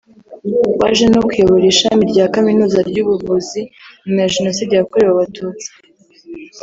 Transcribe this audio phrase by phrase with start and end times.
[0.79, 3.61] waje no kuyobora Ishami rya kaminuza ry’ubuvuzi
[4.03, 5.67] nyuma ya Jenoside yakorewe Abatutsi